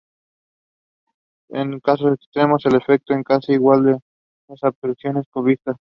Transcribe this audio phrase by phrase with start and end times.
[1.51, 4.03] En casos extremos el efecto es casi igual que el de
[4.47, 5.75] las abstracciones cubistas.